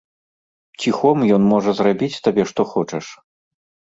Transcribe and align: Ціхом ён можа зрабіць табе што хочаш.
Ціхом 0.85 1.17
ён 1.35 1.41
можа 1.51 1.75
зрабіць 1.79 2.21
табе 2.27 2.43
што 2.53 2.61
хочаш. 2.73 3.05